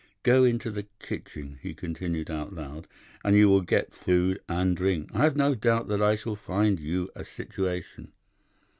[0.23, 2.87] 'Go into the kitchen,' he continued out loud,
[3.23, 5.11] 'and you will get food and drink.
[5.13, 8.11] I have no doubt that I shall find you a situation.